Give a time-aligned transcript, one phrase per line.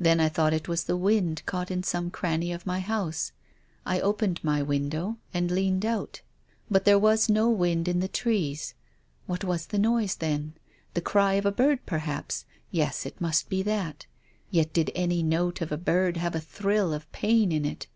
[0.00, 3.32] Then I thought it was the wind caught in some cranny of my house.
[3.84, 6.64] I opened my window and leaned 210 TONGUES OF CONSCIENCE.
[6.70, 6.72] out.
[6.72, 8.72] But there was no wind in the trees.
[9.26, 10.54] What was the noise then?
[10.94, 12.46] The cry of a bird perhaps.
[12.70, 14.06] Yes, it must be that.
[14.50, 17.88] Yet did any note of a bird have a thrill of pain in it